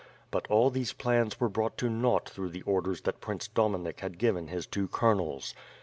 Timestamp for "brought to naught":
1.47-2.27